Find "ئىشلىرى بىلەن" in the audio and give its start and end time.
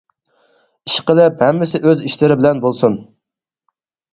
2.09-2.65